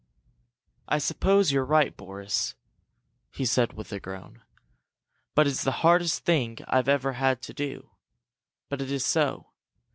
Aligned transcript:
"I 0.87 0.97
suppose 0.97 1.51
you're 1.51 1.63
right, 1.63 1.95
Boris," 1.95 2.55
he 3.29 3.45
said, 3.45 3.73
with 3.73 3.91
a 3.93 3.99
groan. 3.99 4.41
"But 5.35 5.45
it's 5.45 5.63
the 5.63 5.71
hardest 5.85 6.25
thing 6.25 6.57
I've 6.67 6.89
ever 6.89 7.13
had 7.13 7.43
to 7.43 7.53
do! 7.53 7.91
But 8.67 8.81
it 8.81 8.89
is 8.91 9.05
so. 9.05 9.51